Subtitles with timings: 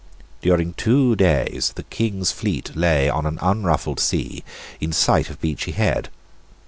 [0.41, 4.43] During two days the King's fleet lay on an unruffled sea
[4.79, 6.09] in sight of Beachy Head.